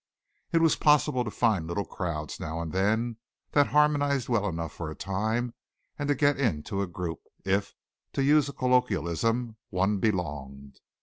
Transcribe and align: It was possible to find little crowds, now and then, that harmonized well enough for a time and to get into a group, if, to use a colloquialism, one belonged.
It 0.51 0.61
was 0.63 0.75
possible 0.75 1.23
to 1.23 1.29
find 1.29 1.67
little 1.67 1.85
crowds, 1.85 2.39
now 2.39 2.59
and 2.59 2.71
then, 2.71 3.17
that 3.51 3.67
harmonized 3.67 4.29
well 4.29 4.47
enough 4.47 4.71
for 4.73 4.89
a 4.89 4.95
time 4.95 5.53
and 5.99 6.07
to 6.07 6.15
get 6.15 6.39
into 6.39 6.81
a 6.81 6.87
group, 6.87 7.19
if, 7.45 7.75
to 8.13 8.23
use 8.23 8.49
a 8.49 8.53
colloquialism, 8.53 9.57
one 9.69 9.99
belonged. 9.99 10.79